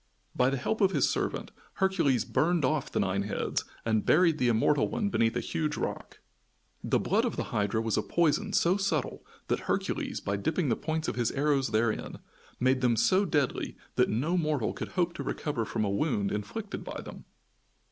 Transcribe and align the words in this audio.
By 0.35 0.49
the 0.49 0.57
help 0.57 0.81
of 0.81 0.93
his 0.93 1.07
servant, 1.11 1.51
Hercules 1.73 2.25
burned 2.25 2.65
off 2.65 2.91
the 2.91 2.99
nine 2.99 3.21
heads, 3.21 3.63
and 3.85 4.03
buried 4.03 4.39
the 4.39 4.47
immortal 4.47 4.87
one 4.87 5.09
beneath 5.09 5.35
a 5.35 5.39
huge 5.41 5.77
rock. 5.77 6.21
The 6.83 6.97
blood 6.97 7.23
of 7.23 7.35
the 7.35 7.43
Hydra 7.53 7.81
was 7.81 7.97
a 7.97 8.01
poison 8.01 8.51
so 8.53 8.77
subtle 8.77 9.23
that 9.47 9.59
Hercules, 9.69 10.19
by 10.19 10.37
dipping 10.37 10.69
the 10.69 10.75
points 10.75 11.07
of 11.07 11.17
his 11.17 11.29
arrows 11.33 11.67
therein, 11.67 12.17
made 12.59 12.81
them 12.81 12.95
so 12.97 13.25
deadly 13.25 13.77
that 13.93 14.09
no 14.09 14.39
mortal 14.39 14.73
could 14.73 14.87
hope 14.97 15.13
to 15.17 15.23
recover 15.23 15.65
from 15.65 15.85
a 15.85 15.89
wound 15.91 16.31
inflicted 16.31 16.83
by 16.83 16.99
them. 17.01 17.25